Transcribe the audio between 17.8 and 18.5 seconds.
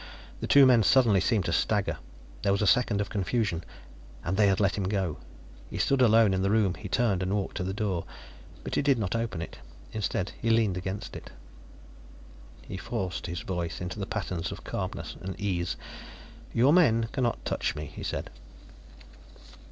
he said.